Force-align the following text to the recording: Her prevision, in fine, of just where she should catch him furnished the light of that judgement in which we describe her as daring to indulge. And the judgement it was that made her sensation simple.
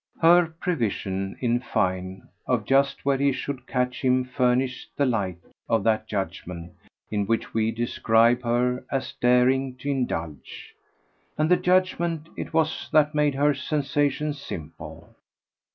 Her 0.19 0.47
prevision, 0.47 1.37
in 1.41 1.59
fine, 1.59 2.27
of 2.47 2.65
just 2.65 3.05
where 3.05 3.19
she 3.19 3.31
should 3.31 3.67
catch 3.67 4.01
him 4.01 4.23
furnished 4.25 4.89
the 4.97 5.05
light 5.05 5.37
of 5.69 5.83
that 5.83 6.07
judgement 6.07 6.73
in 7.11 7.27
which 7.27 7.53
we 7.53 7.69
describe 7.69 8.41
her 8.41 8.83
as 8.91 9.13
daring 9.21 9.75
to 9.75 9.91
indulge. 9.91 10.73
And 11.37 11.51
the 11.51 11.57
judgement 11.57 12.29
it 12.35 12.51
was 12.51 12.89
that 12.91 13.13
made 13.13 13.35
her 13.35 13.53
sensation 13.53 14.33
simple. 14.33 15.13